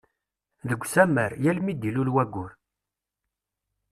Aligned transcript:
Deg 0.69 0.81
Usammar, 0.83 1.31
yal 1.43 1.59
mi 1.61 1.73
d-ilul 1.73 2.09
wayyur. 2.15 2.51